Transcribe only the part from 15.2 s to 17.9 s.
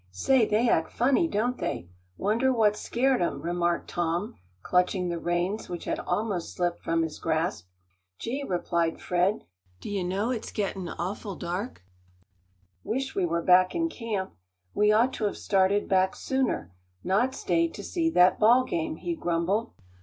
have started back sooner, not stayed to